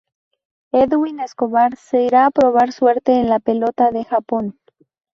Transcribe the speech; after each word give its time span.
Edwin 0.71 1.19
Escobar 1.19 1.75
se 1.75 1.97
irá 2.07 2.25
a 2.25 2.31
probar 2.31 2.71
suerte 2.71 3.11
en 3.19 3.29
la 3.29 3.39
pelota 3.39 3.91
de 3.91 4.03
Japón. 4.03 4.57